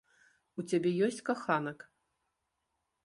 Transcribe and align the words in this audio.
У 0.61 0.65
цябе 0.71 0.93
ёсць 1.07 1.21
каханак? 1.27 1.79